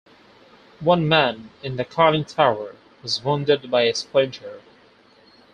[0.79, 4.61] One man in the conning tower was wounded by a splinter.